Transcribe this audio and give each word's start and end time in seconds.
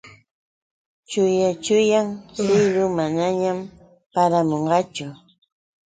Chuya 1.09 1.49
chuyam 1.63 2.07
siylu. 2.33 2.83
Manañam 2.97 3.57
paramunqachu. 4.13 5.05